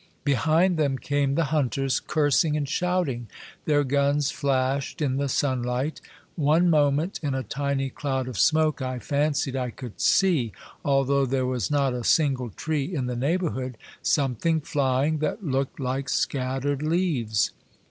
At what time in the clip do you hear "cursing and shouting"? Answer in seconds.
1.99-3.27